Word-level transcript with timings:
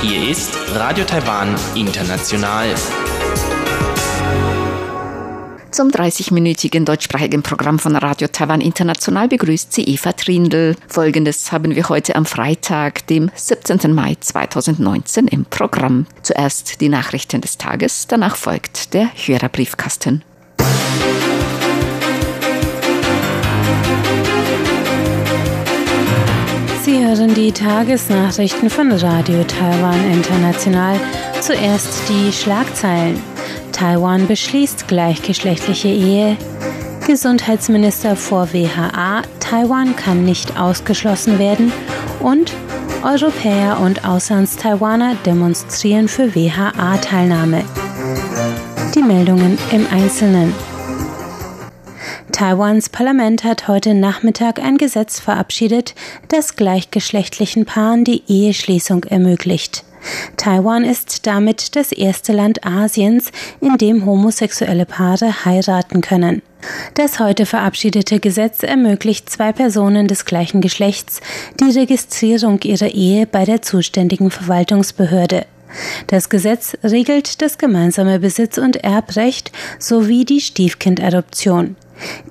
Hier 0.00 0.30
ist 0.30 0.56
Radio 0.72 1.04
Taiwan 1.04 1.56
International. 1.74 2.68
Zum 5.72 5.88
30-minütigen 5.88 6.84
deutschsprachigen 6.84 7.42
Programm 7.42 7.80
von 7.80 7.96
Radio 7.96 8.28
Taiwan 8.28 8.60
International 8.60 9.26
begrüßt 9.26 9.72
sie 9.72 9.82
Eva 9.82 10.12
Trindl. 10.12 10.76
Folgendes 10.86 11.50
haben 11.50 11.74
wir 11.74 11.88
heute 11.88 12.14
am 12.14 12.26
Freitag, 12.26 13.08
dem 13.08 13.32
17. 13.34 13.92
Mai 13.92 14.16
2019 14.20 15.26
im 15.26 15.46
Programm. 15.46 16.06
Zuerst 16.22 16.80
die 16.80 16.88
Nachrichten 16.88 17.40
des 17.40 17.58
Tages, 17.58 18.06
danach 18.06 18.36
folgt 18.36 18.94
der 18.94 19.10
Hörerbriefkasten. 19.16 20.22
Sie 26.84 26.98
hören 26.98 27.32
die 27.32 27.52
Tagesnachrichten 27.52 28.68
von 28.68 28.90
Radio 28.90 29.44
Taiwan 29.44 30.04
International. 30.10 30.98
Zuerst 31.40 32.08
die 32.08 32.32
Schlagzeilen. 32.32 33.22
Taiwan 33.70 34.26
beschließt 34.26 34.88
gleichgeschlechtliche 34.88 35.86
Ehe. 35.86 36.36
Gesundheitsminister 37.06 38.16
vor 38.16 38.52
WHA, 38.52 39.22
Taiwan 39.38 39.94
kann 39.94 40.24
nicht 40.24 40.58
ausgeschlossen 40.58 41.38
werden. 41.38 41.72
Und 42.18 42.52
Europäer 43.04 43.78
und 43.80 44.04
Auslands-Taiwaner 44.04 45.14
demonstrieren 45.24 46.08
für 46.08 46.34
WHA-Teilnahme. 46.34 47.62
Die 48.96 49.02
Meldungen 49.02 49.56
im 49.70 49.86
Einzelnen. 49.92 50.52
Taiwans 52.32 52.88
Parlament 52.88 53.44
hat 53.44 53.68
heute 53.68 53.92
Nachmittag 53.92 54.58
ein 54.58 54.78
Gesetz 54.78 55.20
verabschiedet, 55.20 55.94
das 56.28 56.56
gleichgeschlechtlichen 56.56 57.66
Paaren 57.66 58.04
die 58.04 58.22
Eheschließung 58.26 59.04
ermöglicht. 59.04 59.84
Taiwan 60.38 60.82
ist 60.82 61.26
damit 61.26 61.76
das 61.76 61.92
erste 61.92 62.32
Land 62.32 62.66
Asiens, 62.66 63.30
in 63.60 63.76
dem 63.76 64.06
homosexuelle 64.06 64.86
Paare 64.86 65.44
heiraten 65.44 66.00
können. 66.00 66.42
Das 66.94 67.20
heute 67.20 67.44
verabschiedete 67.44 68.18
Gesetz 68.18 68.62
ermöglicht 68.62 69.28
zwei 69.28 69.52
Personen 69.52 70.08
des 70.08 70.24
gleichen 70.24 70.62
Geschlechts 70.62 71.20
die 71.60 71.78
Registrierung 71.78 72.60
ihrer 72.62 72.94
Ehe 72.94 73.26
bei 73.26 73.44
der 73.44 73.62
zuständigen 73.62 74.30
Verwaltungsbehörde. 74.30 75.44
Das 76.06 76.28
Gesetz 76.28 76.76
regelt 76.82 77.42
das 77.42 77.58
gemeinsame 77.58 78.18
Besitz- 78.18 78.58
und 78.58 78.76
Erbrecht 78.76 79.52
sowie 79.78 80.24
die 80.24 80.40
Stiefkindadoption. 80.40 81.76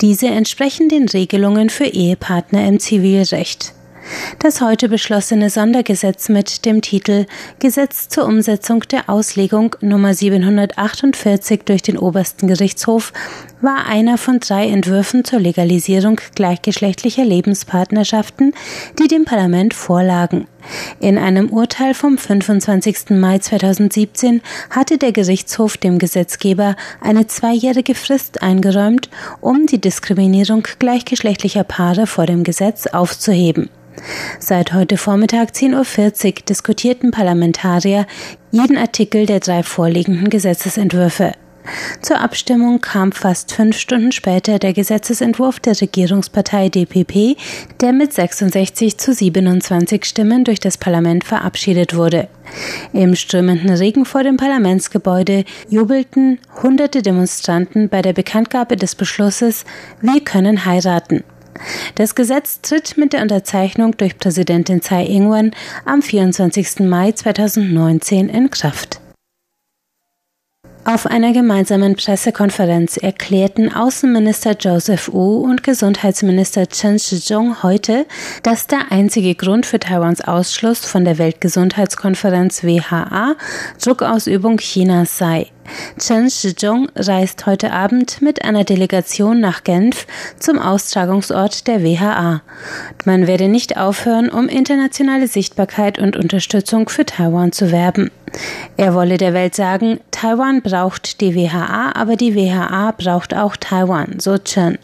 Diese 0.02 0.28
entsprechen 0.28 0.90
den 0.90 1.08
Regelungen 1.08 1.70
für 1.70 1.86
Ehepartner 1.86 2.68
im 2.68 2.80
Zivilrecht. 2.80 3.74
Das 4.40 4.62
heute 4.62 4.90
beschlossene 4.90 5.50
Sondergesetz 5.50 6.30
mit 6.30 6.66
dem 6.66 6.82
Titel 6.82 7.26
Gesetz 7.60 8.10
zur 8.10 8.26
Umsetzung 8.26 8.82
der 8.90 9.10
Auslegung 9.10 9.76
Nummer 9.82 10.14
748 10.14 11.62
durch 11.66 11.82
den 11.82 11.98
obersten 11.98 12.48
Gerichtshof 12.48 13.14
war 13.62 13.86
einer 13.86 14.18
von 14.18 14.40
drei 14.40 14.68
Entwürfen 14.68 15.24
zur 15.24 15.40
Legalisierung 15.40 16.20
gleichgeschlechtlicher 16.36 17.24
Lebenspartnerschaften, 17.24 18.54
die 19.00 19.08
dem 19.08 19.26
Parlament 19.26 19.74
vorlagen. 19.74 20.48
In 21.00 21.18
einem 21.18 21.50
Urteil 21.50 21.94
vom 21.94 22.18
25. 22.18 23.12
Mai 23.12 23.40
2017 23.40 24.42
hatte 24.70 24.98
der 24.98 25.12
Gerichtshof 25.12 25.78
dem 25.78 26.00
Gesetzgeber 26.00 26.76
eine 27.00 27.28
zweijährige 27.28 27.96
Frist 27.96 28.42
eingeräumt, 28.42 29.10
um 29.40 29.68
die 29.68 29.82
Diskriminierung 29.82 30.64
gleichgeschlechtlicher 30.80 31.64
Paare 31.64 32.08
vor 32.08 32.26
dem 32.26 32.44
Gesetz 32.44 32.88
aufzuheben. 32.88 33.70
Seit 34.40 34.74
heute 34.74 34.98
Vormittag 34.98 35.52
10.40 35.52 36.26
Uhr 36.26 36.34
diskutierten 36.50 37.12
Parlamentarier 37.12 38.08
jeden 38.52 38.78
Artikel 38.78 39.26
der 39.26 39.40
drei 39.40 39.64
vorliegenden 39.64 40.30
Gesetzesentwürfe. 40.30 41.34
Zur 42.02 42.20
Abstimmung 42.20 42.82
kam 42.82 43.12
fast 43.12 43.54
fünf 43.54 43.78
Stunden 43.78 44.12
später 44.12 44.58
der 44.58 44.74
Gesetzesentwurf 44.74 45.60
der 45.60 45.80
Regierungspartei 45.80 46.70
DPP, 46.70 47.38
der 47.80 47.94
mit 47.94 48.14
66 48.14 48.98
zu 48.98 49.14
27 49.14 50.06
Stimmen 50.06 50.44
durch 50.44 50.60
das 50.60 50.78
Parlament 50.78 51.24
verabschiedet 51.24 51.96
wurde. 51.96 52.28
Im 52.94 53.16
strömenden 53.16 53.70
Regen 53.70 54.06
vor 54.06 54.24
dem 54.24 54.38
Parlamentsgebäude 54.38 55.46
jubelten 55.70 56.40
hunderte 56.64 57.02
Demonstranten 57.02 57.90
bei 57.90 58.02
der 58.02 58.14
Bekanntgabe 58.14 58.76
des 58.76 58.96
Beschlusses 58.96 59.66
Wir 60.02 60.22
können 60.22 60.66
heiraten. 60.66 61.24
Das 61.96 62.16
Gesetz 62.16 62.62
tritt 62.62 62.98
mit 62.98 63.14
der 63.14 63.22
Unterzeichnung 63.22 63.98
durch 63.98 64.18
Präsidentin 64.18 64.82
Tsai 64.82 65.06
Ing-wen 65.06 65.52
am 65.86 66.02
24. 66.02 66.82
Mai 66.82 67.12
2019 67.12 68.30
in 68.30 68.50
Kraft. 68.50 69.02
Auf 70.84 71.06
einer 71.06 71.32
gemeinsamen 71.32 71.96
Pressekonferenz 71.96 72.98
erklärten 72.98 73.72
Außenminister 73.72 74.56
Joseph 74.60 75.14
Wu 75.14 75.38
und 75.38 75.62
Gesundheitsminister 75.62 76.68
Chen 76.68 76.98
Shizhong 76.98 77.62
heute, 77.62 78.08
dass 78.42 78.66
der 78.66 78.92
einzige 78.92 79.36
Grund 79.36 79.68
für 79.68 79.80
Taiwans 79.80 80.22
Ausschluss 80.22 80.80
von 80.84 81.06
der 81.06 81.20
Weltgesundheitskonferenz 81.20 82.64
WHA 82.64 83.36
Druckausübung 83.80 84.58
Chinas 84.58 85.20
sei. 85.20 85.52
Chen 86.00 86.30
Shizhong 86.30 86.90
reist 86.96 87.46
heute 87.46 87.72
Abend 87.72 88.22
mit 88.22 88.44
einer 88.44 88.64
Delegation 88.64 89.40
nach 89.40 89.64
Genf 89.64 90.08
zum 90.40 90.60
Austragungsort 90.60 91.68
der 91.68 91.84
WHA. 91.84 92.42
Man 93.06 93.28
werde 93.28 93.48
nicht 93.48 93.78
aufhören, 93.78 94.30
um 94.30 94.48
internationale 94.48 95.28
Sichtbarkeit 95.28 96.00
und 96.00 96.16
Unterstützung 96.16 96.90
für 96.90 97.06
Taiwan 97.06 97.52
zu 97.52 97.72
werben. 97.72 98.12
Er 98.78 98.94
wolle 98.94 99.18
der 99.18 99.34
Welt 99.34 99.56
sagen, 99.56 100.00
Taiwan 100.12 100.62
braucht 100.62 101.22
die 101.22 101.36
WHA, 101.36 101.92
aber 101.96 102.16
die 102.16 102.36
WHO 102.36 102.94
braucht 102.98 103.34
auch 103.34 103.56
Taiwan, 103.56 104.20
so 104.20 104.38
Chen. 104.38 104.78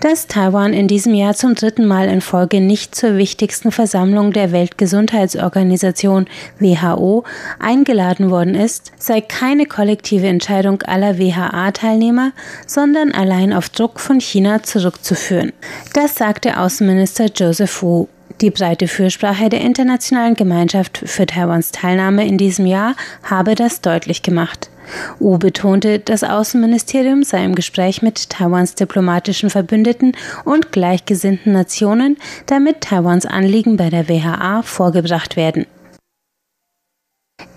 Dass 0.00 0.26
Taiwan 0.26 0.72
in 0.72 0.88
diesem 0.88 1.14
Jahr 1.14 1.34
zum 1.34 1.54
dritten 1.54 1.86
Mal 1.86 2.08
in 2.08 2.20
Folge 2.20 2.60
nicht 2.60 2.94
zur 2.94 3.16
wichtigsten 3.16 3.72
Versammlung 3.72 4.32
der 4.32 4.52
Weltgesundheitsorganisation 4.52 6.26
WHO 6.58 7.24
eingeladen 7.58 8.30
worden 8.30 8.54
ist, 8.54 8.92
sei 8.98 9.20
keine 9.20 9.66
kollektive 9.66 10.26
Entscheidung 10.26 10.82
aller 10.82 11.18
WHA-Teilnehmer, 11.18 12.32
sondern 12.66 13.12
allein 13.12 13.52
auf 13.52 13.68
Druck 13.68 14.00
von 14.00 14.20
China 14.20 14.62
zurückzuführen. 14.62 15.52
Das 15.94 16.16
sagte 16.16 16.58
Außenminister 16.58 17.26
Joseph 17.26 17.82
Wu. 17.82 18.08
Die 18.40 18.50
breite 18.50 18.88
Fürsprache 18.88 19.48
der 19.48 19.60
internationalen 19.60 20.34
Gemeinschaft 20.34 21.02
für 21.04 21.26
Taiwans 21.26 21.70
Teilnahme 21.70 22.26
in 22.26 22.38
diesem 22.38 22.66
Jahr 22.66 22.96
habe 23.22 23.54
das 23.54 23.82
deutlich 23.82 24.22
gemacht. 24.22 24.71
U 25.20 25.38
betonte, 25.38 25.98
das 25.98 26.24
Außenministerium 26.24 27.22
sei 27.22 27.44
im 27.44 27.54
Gespräch 27.54 28.02
mit 28.02 28.30
Taiwans 28.30 28.74
diplomatischen 28.74 29.50
Verbündeten 29.50 30.16
und 30.44 30.72
gleichgesinnten 30.72 31.52
Nationen, 31.52 32.16
damit 32.46 32.80
Taiwans 32.82 33.26
Anliegen 33.26 33.76
bei 33.76 33.90
der 33.90 34.08
WHA 34.08 34.62
vorgebracht 34.62 35.36
werden. 35.36 35.66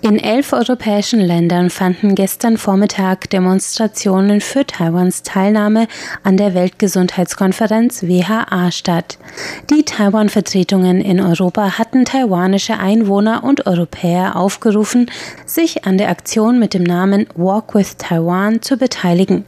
In 0.05 0.19
elf 0.19 0.53
europäischen 0.53 1.19
Ländern 1.19 1.71
fanden 1.71 2.13
gestern 2.13 2.57
Vormittag 2.57 3.27
Demonstrationen 3.31 4.39
für 4.39 4.63
Taiwans 4.63 5.23
Teilnahme 5.23 5.87
an 6.21 6.37
der 6.37 6.53
Weltgesundheitskonferenz 6.53 8.03
WHA 8.03 8.69
statt. 8.69 9.17
Die 9.71 9.81
Taiwan-Vertretungen 9.81 11.01
in 11.01 11.19
Europa 11.19 11.79
hatten 11.79 12.05
taiwanische 12.05 12.77
Einwohner 12.77 13.43
und 13.43 13.65
Europäer 13.65 14.35
aufgerufen, 14.35 15.09
sich 15.47 15.85
an 15.85 15.97
der 15.97 16.09
Aktion 16.09 16.59
mit 16.59 16.75
dem 16.75 16.83
Namen 16.83 17.25
Walk 17.33 17.73
with 17.73 17.97
Taiwan 17.97 18.61
zu 18.61 18.77
beteiligen. 18.77 19.43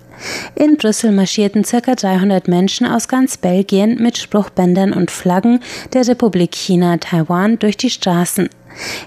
In 0.55 0.77
Brüssel 0.77 1.11
marschierten 1.11 1.63
ca. 1.63 1.95
300 1.95 2.47
Menschen 2.47 2.87
aus 2.87 3.07
ganz 3.07 3.37
Belgien 3.37 4.01
mit 4.01 4.17
Spruchbändern 4.17 4.93
und 4.93 5.11
Flaggen 5.11 5.59
der 5.93 6.07
Republik 6.07 6.55
China 6.55 6.97
Taiwan 6.97 7.59
durch 7.59 7.77
die 7.77 7.89
Straßen. 7.89 8.49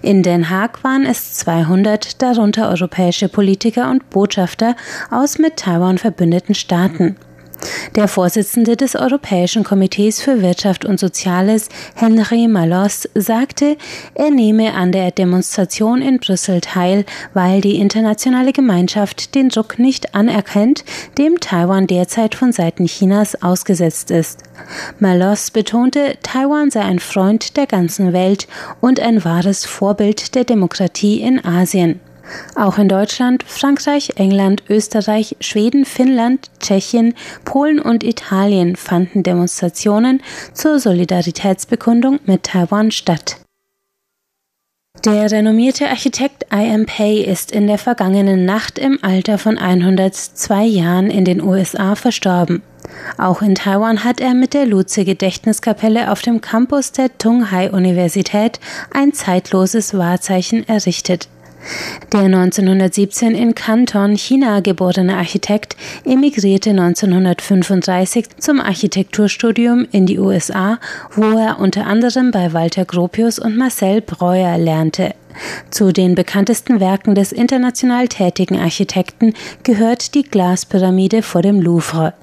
In 0.02 0.22
Den 0.22 0.50
Haag 0.50 0.82
waren 0.82 1.06
es 1.06 1.34
200, 1.34 2.20
darunter 2.20 2.70
europäische 2.70 3.28
Politiker 3.28 3.90
und 3.90 4.10
Botschafter 4.10 4.74
aus 5.10 5.38
mit 5.38 5.56
Taiwan 5.56 5.98
verbündeten 5.98 6.54
Staaten. 6.54 7.16
Der 7.96 8.08
Vorsitzende 8.08 8.76
des 8.76 8.94
Europäischen 8.94 9.64
Komitees 9.64 10.22
für 10.22 10.42
Wirtschaft 10.42 10.84
und 10.84 11.00
Soziales, 11.00 11.68
Henry 11.94 12.48
Malos, 12.48 13.08
sagte, 13.14 13.76
er 14.14 14.30
nehme 14.30 14.74
an 14.74 14.92
der 14.92 15.10
Demonstration 15.10 16.02
in 16.02 16.18
Brüssel 16.18 16.60
teil, 16.60 17.04
weil 17.34 17.60
die 17.60 17.76
internationale 17.76 18.52
Gemeinschaft 18.52 19.34
den 19.34 19.48
Druck 19.48 19.78
nicht 19.78 20.14
anerkennt, 20.14 20.84
dem 21.18 21.40
Taiwan 21.40 21.86
derzeit 21.86 22.34
von 22.34 22.52
Seiten 22.52 22.86
Chinas 22.86 23.42
ausgesetzt 23.42 24.10
ist. 24.10 24.40
Malos 24.98 25.50
betonte, 25.50 26.16
Taiwan 26.22 26.70
sei 26.70 26.82
ein 26.82 26.98
Freund 26.98 27.56
der 27.56 27.66
ganzen 27.66 28.12
Welt 28.12 28.46
und 28.80 29.00
ein 29.00 29.24
wahres 29.24 29.64
Vorbild 29.64 30.34
der 30.34 30.44
Demokratie 30.44 31.20
in 31.20 31.44
Asien. 31.44 32.00
Auch 32.54 32.78
in 32.78 32.88
Deutschland, 32.88 33.42
Frankreich, 33.46 34.12
England, 34.16 34.64
Österreich, 34.68 35.36
Schweden, 35.40 35.84
Finnland, 35.84 36.50
Tschechien, 36.60 37.14
Polen 37.44 37.80
und 37.80 38.04
Italien 38.04 38.76
fanden 38.76 39.22
Demonstrationen 39.22 40.22
zur 40.52 40.78
Solidaritätsbekundung 40.78 42.20
mit 42.26 42.44
Taiwan 42.44 42.90
statt. 42.90 43.40
Der 45.04 45.30
renommierte 45.30 45.88
Architekt 45.88 46.46
I.M. 46.52 46.84
Pei 46.84 47.18
ist 47.18 47.52
in 47.52 47.66
der 47.66 47.78
vergangenen 47.78 48.44
Nacht 48.44 48.78
im 48.78 48.98
Alter 49.00 49.38
von 49.38 49.56
102 49.56 50.64
Jahren 50.64 51.10
in 51.10 51.24
den 51.24 51.40
USA 51.40 51.94
verstorben. 51.94 52.62
Auch 53.16 53.40
in 53.40 53.54
Taiwan 53.54 54.04
hat 54.04 54.20
er 54.20 54.34
mit 54.34 54.52
der 54.52 54.66
Luze 54.66 55.04
Gedächtniskapelle 55.04 56.10
auf 56.10 56.20
dem 56.22 56.40
Campus 56.40 56.92
der 56.92 57.16
Tunghai 57.16 57.70
Universität 57.70 58.60
ein 58.92 59.14
zeitloses 59.14 59.96
Wahrzeichen 59.96 60.68
errichtet. 60.68 61.28
Der 62.12 62.20
1917 62.20 63.34
in 63.34 63.54
Canton, 63.54 64.16
China 64.16 64.60
geborene 64.60 65.16
Architekt 65.16 65.76
emigrierte 66.04 66.70
1935 66.70 68.36
zum 68.38 68.60
Architekturstudium 68.60 69.86
in 69.92 70.06
die 70.06 70.18
USA, 70.18 70.78
wo 71.12 71.38
er 71.38 71.58
unter 71.60 71.86
anderem 71.86 72.30
bei 72.30 72.52
Walter 72.52 72.84
Gropius 72.84 73.38
und 73.38 73.56
Marcel 73.56 74.00
Breuer 74.00 74.58
lernte. 74.58 75.14
Zu 75.70 75.92
den 75.92 76.14
bekanntesten 76.14 76.80
Werken 76.80 77.14
des 77.14 77.32
international 77.32 78.08
tätigen 78.08 78.58
Architekten 78.58 79.34
gehört 79.62 80.14
die 80.14 80.22
Glaspyramide 80.22 81.22
vor 81.22 81.42
dem 81.42 81.60
Louvre. 81.60 82.14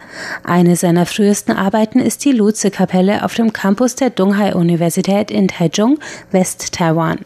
Eine 0.44 0.76
seiner 0.76 1.06
frühesten 1.06 1.52
Arbeiten 1.52 2.00
ist 2.00 2.26
die 2.26 2.32
Luze-Kapelle 2.32 3.24
auf 3.24 3.36
dem 3.36 3.54
Campus 3.54 3.96
der 3.96 4.10
Donghai-Universität 4.10 5.32
in 5.32 5.48
Taichung, 5.48 6.00
West-Taiwan. 6.32 7.20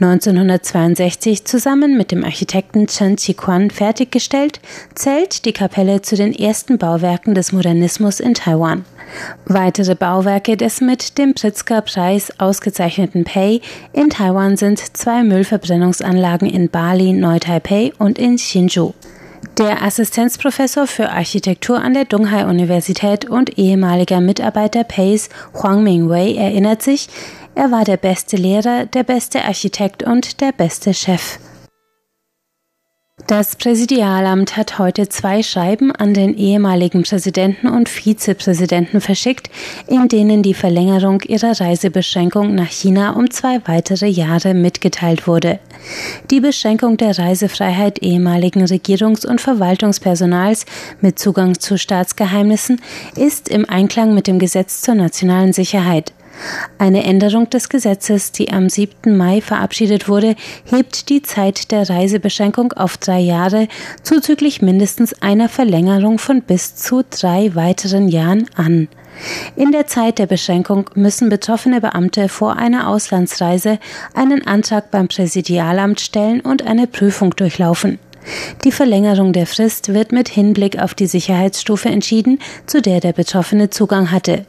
1962 0.00 1.44
zusammen 1.44 1.96
mit 1.96 2.10
dem 2.10 2.24
Architekten 2.24 2.86
Chen 2.86 3.16
Chiquan 3.16 3.70
fertiggestellt, 3.70 4.60
zählt 4.94 5.44
die 5.44 5.52
Kapelle 5.52 6.02
zu 6.02 6.16
den 6.16 6.34
ersten 6.34 6.78
Bauwerken 6.78 7.34
des 7.34 7.52
Modernismus 7.52 8.20
in 8.20 8.34
Taiwan. 8.34 8.84
Weitere 9.44 9.94
Bauwerke 9.94 10.56
des 10.56 10.80
mit 10.80 11.18
dem 11.18 11.34
Pritzker-Preis 11.34 12.32
ausgezeichneten 12.38 13.24
Pei 13.24 13.60
in 13.92 14.10
Taiwan 14.10 14.56
sind 14.56 14.96
zwei 14.96 15.22
Müllverbrennungsanlagen 15.22 16.48
in 16.48 16.68
Bali, 16.68 17.12
Neu-Taipei 17.12 17.92
und 17.98 18.18
in 18.18 18.38
Hsinchu. 18.38 18.92
Der 19.58 19.82
Assistenzprofessor 19.82 20.86
für 20.86 21.10
Architektur 21.10 21.80
an 21.80 21.94
der 21.94 22.04
Donghai-Universität 22.04 23.28
und 23.28 23.58
ehemaliger 23.58 24.20
Mitarbeiter 24.20 24.84
Peis, 24.84 25.28
Huang 25.54 25.82
Mingwei, 25.82 26.34
erinnert 26.34 26.82
sich, 26.82 27.08
er 27.54 27.70
war 27.70 27.84
der 27.84 27.98
beste 27.98 28.36
Lehrer, 28.36 28.86
der 28.86 29.02
beste 29.02 29.44
Architekt 29.44 30.02
und 30.02 30.40
der 30.40 30.52
beste 30.52 30.94
Chef. 30.94 31.38
Das 33.26 33.56
Präsidialamt 33.56 34.56
hat 34.56 34.78
heute 34.78 35.08
zwei 35.08 35.42
Schreiben 35.42 35.92
an 35.92 36.14
den 36.14 36.34
ehemaligen 36.34 37.02
Präsidenten 37.02 37.68
und 37.68 37.88
Vizepräsidenten 37.88 39.00
verschickt, 39.00 39.48
in 39.86 40.08
denen 40.08 40.42
die 40.42 40.54
Verlängerung 40.54 41.20
ihrer 41.22 41.60
Reisebeschränkung 41.60 42.54
nach 42.54 42.70
China 42.70 43.12
um 43.12 43.30
zwei 43.30 43.60
weitere 43.66 44.06
Jahre 44.06 44.54
mitgeteilt 44.54 45.26
wurde. 45.26 45.60
Die 46.30 46.40
Beschränkung 46.40 46.96
der 46.96 47.18
Reisefreiheit 47.18 48.02
ehemaligen 48.02 48.64
Regierungs- 48.64 49.26
und 49.26 49.40
Verwaltungspersonals 49.40 50.64
mit 51.00 51.18
Zugang 51.18 51.58
zu 51.60 51.78
Staatsgeheimnissen 51.78 52.80
ist 53.16 53.48
im 53.48 53.68
Einklang 53.68 54.14
mit 54.14 54.26
dem 54.26 54.38
Gesetz 54.38 54.82
zur 54.82 54.94
nationalen 54.94 55.52
Sicherheit. 55.52 56.12
Eine 56.78 57.04
Änderung 57.04 57.48
des 57.50 57.68
Gesetzes, 57.68 58.32
die 58.32 58.52
am 58.52 58.68
7. 58.68 59.16
Mai 59.16 59.40
verabschiedet 59.40 60.08
wurde, 60.08 60.34
hebt 60.64 61.08
die 61.08 61.22
Zeit 61.22 61.70
der 61.70 61.88
Reisebeschränkung 61.88 62.72
auf 62.72 62.96
drei 62.96 63.20
Jahre 63.20 63.68
zuzüglich 64.02 64.62
mindestens 64.62 65.14
einer 65.22 65.48
Verlängerung 65.48 66.18
von 66.18 66.42
bis 66.42 66.74
zu 66.74 67.02
drei 67.08 67.54
weiteren 67.54 68.08
Jahren 68.08 68.46
an. 68.56 68.88
In 69.56 69.72
der 69.72 69.86
Zeit 69.86 70.18
der 70.18 70.26
Beschränkung 70.26 70.90
müssen 70.94 71.28
betroffene 71.28 71.80
Beamte 71.80 72.28
vor 72.28 72.56
einer 72.56 72.88
Auslandsreise 72.88 73.78
einen 74.14 74.46
Antrag 74.46 74.90
beim 74.90 75.08
Präsidialamt 75.08 76.00
stellen 76.00 76.40
und 76.40 76.66
eine 76.66 76.86
Prüfung 76.86 77.36
durchlaufen. 77.36 77.98
Die 78.64 78.72
Verlängerung 78.72 79.32
der 79.32 79.46
Frist 79.46 79.92
wird 79.92 80.12
mit 80.12 80.28
Hinblick 80.28 80.78
auf 80.78 80.94
die 80.94 81.06
Sicherheitsstufe 81.06 81.88
entschieden, 81.88 82.38
zu 82.66 82.80
der 82.80 83.00
der 83.00 83.12
Betroffene 83.12 83.70
Zugang 83.70 84.10
hatte. 84.10 84.46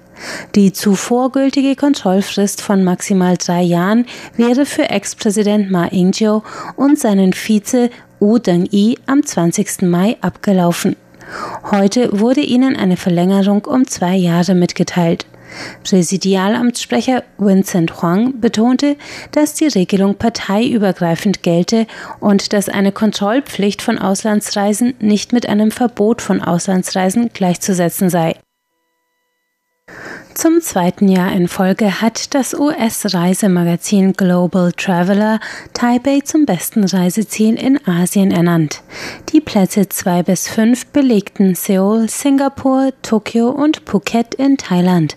Die 0.56 0.74
zuvor 0.74 1.32
gültige 1.32 1.76
Kontrollfrist 1.76 2.62
von 2.62 2.84
maximal 2.84 3.38
drei 3.38 3.62
Jahren 3.62 4.06
wäre 4.38 4.66
für 4.66 4.90
Ex-Präsident 4.90 5.72
Ma 5.72 5.88
Ying-jeou 5.92 6.44
und 6.76 7.00
seinen 7.00 7.34
Vize 7.34 7.90
Wu 8.20 8.38
Deng-i 8.38 8.98
am 9.06 9.26
20. 9.26 9.82
Mai 9.84 10.18
abgelaufen. 10.22 10.96
Heute 11.72 12.20
wurde 12.20 12.42
ihnen 12.42 12.76
eine 12.76 12.98
Verlängerung 12.98 13.66
um 13.66 13.88
zwei 13.88 14.16
Jahre 14.16 14.56
mitgeteilt. 14.56 15.26
Präsidialamtssprecher 15.84 17.24
Vincent 17.38 18.02
Huang 18.02 18.40
betonte, 18.40 18.96
dass 19.32 19.54
die 19.54 19.68
Regelung 19.68 20.16
parteiübergreifend 20.16 21.44
gelte 21.44 21.88
und 22.20 22.54
dass 22.54 22.70
eine 22.70 22.92
Kontrollpflicht 22.92 23.82
von 23.82 24.00
Auslandsreisen 24.00 24.94
nicht 25.00 25.34
mit 25.34 25.48
einem 25.48 25.72
Verbot 25.72 26.22
von 26.22 26.42
Auslandsreisen 26.42 27.30
gleichzusetzen 27.34 28.10
sei. 28.10 28.36
Zum 30.44 30.60
zweiten 30.60 31.08
Jahr 31.08 31.32
in 31.32 31.48
Folge 31.48 32.02
hat 32.02 32.36
das 32.36 32.54
US-Reisemagazin 32.54 34.12
Global 34.12 34.74
Traveler 34.74 35.40
Taipei 35.72 36.20
zum 36.20 36.46
besten 36.46 36.84
Reiseziel 36.84 37.56
in 37.56 37.80
Asien 37.88 38.30
ernannt. 38.30 38.82
Die 39.32 39.40
Plätze 39.40 39.88
2 39.88 40.24
bis 40.24 40.50
5 40.50 40.88
belegten 40.88 41.56
Seoul, 41.56 42.10
Singapur, 42.10 42.92
Tokio 43.04 43.52
und 43.52 43.84
Phuket 43.86 44.36
in 44.36 44.58
Thailand. 44.58 45.16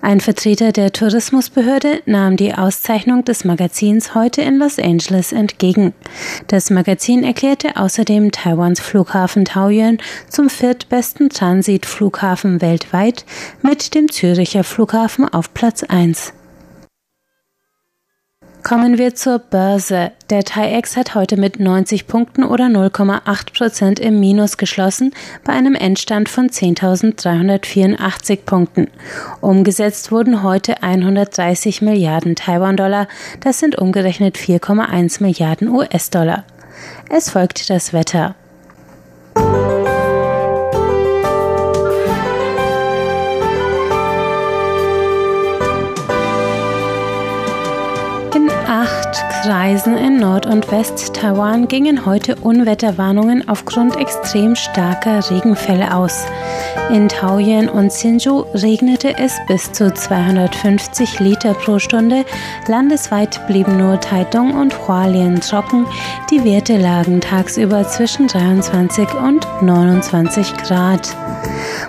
Ein 0.00 0.20
Vertreter 0.20 0.72
der 0.72 0.90
Tourismusbehörde 0.90 2.00
nahm 2.06 2.38
die 2.38 2.54
Auszeichnung 2.54 3.26
des 3.26 3.44
Magazins 3.44 4.14
heute 4.14 4.40
in 4.40 4.56
Los 4.56 4.78
Angeles 4.78 5.32
entgegen. 5.32 5.92
Das 6.46 6.70
Magazin 6.70 7.24
erklärte 7.24 7.76
außerdem 7.76 8.32
Taiwans 8.32 8.80
Flughafen 8.80 9.44
Taoyuan 9.44 9.98
zum 10.30 10.48
viertbesten 10.48 11.28
Transitflughafen 11.28 12.62
weltweit 12.62 13.26
mit 13.60 13.94
dem 13.94 14.10
Züricher 14.10 14.61
Flughafen 14.64 15.28
auf 15.28 15.54
Platz 15.54 15.82
1. 15.82 16.32
Kommen 18.62 18.96
wir 18.96 19.14
zur 19.16 19.40
Börse. 19.40 20.12
Der 20.30 20.44
TAIEX 20.44 20.96
hat 20.96 21.16
heute 21.16 21.36
mit 21.36 21.58
90 21.58 22.06
Punkten 22.06 22.44
oder 22.44 22.66
0,8 22.66 23.58
Prozent 23.58 23.98
im 23.98 24.20
Minus 24.20 24.56
geschlossen, 24.56 25.12
bei 25.44 25.52
einem 25.52 25.74
Endstand 25.74 26.28
von 26.28 26.48
10.384 26.48 28.36
Punkten. 28.46 28.86
Umgesetzt 29.40 30.12
wurden 30.12 30.44
heute 30.44 30.80
130 30.82 31.82
Milliarden 31.82 32.36
Taiwan-Dollar, 32.36 33.08
das 33.40 33.58
sind 33.58 33.76
umgerechnet 33.76 34.36
4,1 34.36 35.20
Milliarden 35.22 35.68
US-Dollar. 35.68 36.44
Es 37.10 37.30
folgt 37.30 37.68
das 37.68 37.92
Wetter. 37.92 38.36
Kreisen 49.42 49.96
in 49.96 50.20
Nord- 50.20 50.46
und 50.46 50.70
West-Taiwan 50.70 51.66
gingen 51.66 52.06
heute 52.06 52.36
Unwetterwarnungen 52.36 53.48
aufgrund 53.48 53.96
extrem 53.96 54.54
starker 54.54 55.28
Regenfälle 55.32 55.96
aus. 55.96 56.24
In 56.90 57.08
Taoyuan 57.08 57.68
und 57.68 57.90
Hsinchu 57.90 58.44
regnete 58.54 59.18
es 59.18 59.36
bis 59.48 59.72
zu 59.72 59.92
250 59.92 61.18
Liter 61.18 61.54
pro 61.54 61.80
Stunde. 61.80 62.24
Landesweit 62.68 63.44
blieben 63.48 63.78
nur 63.78 64.00
Taitung 64.00 64.54
und 64.54 64.86
Hualien 64.86 65.40
trocken. 65.40 65.86
Die 66.30 66.44
Werte 66.44 66.76
lagen 66.76 67.20
tagsüber 67.20 67.88
zwischen 67.88 68.28
23 68.28 69.12
und 69.14 69.44
29 69.60 70.56
Grad. 70.58 71.16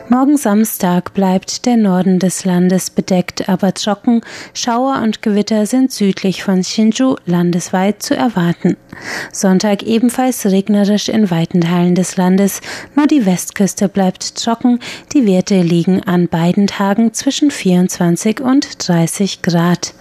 Morgen 0.09 0.37
Samstag 0.37 1.13
bleibt 1.13 1.65
der 1.65 1.77
Norden 1.77 2.19
des 2.19 2.45
Landes 2.45 2.89
bedeckt, 2.89 3.47
aber 3.49 3.73
trocken. 3.73 4.21
Schauer 4.53 5.01
und 5.01 5.21
Gewitter 5.21 5.65
sind 5.65 5.91
südlich 5.91 6.43
von 6.43 6.61
Hsinchu 6.61 7.15
landesweit 7.25 8.03
zu 8.03 8.15
erwarten. 8.15 8.77
Sonntag 9.31 9.83
ebenfalls 9.83 10.45
regnerisch 10.45 11.09
in 11.09 11.31
weiten 11.31 11.61
Teilen 11.61 11.95
des 11.95 12.17
Landes. 12.17 12.61
Nur 12.95 13.07
die 13.07 13.25
Westküste 13.25 13.89
bleibt 13.89 14.35
trocken. 14.35 14.79
Die 15.13 15.25
Werte 15.25 15.61
liegen 15.61 16.03
an 16.03 16.27
beiden 16.27 16.67
Tagen 16.67 17.13
zwischen 17.13 17.49
24 17.49 18.41
und 18.41 18.87
30 18.87 19.41
Grad. 19.41 19.93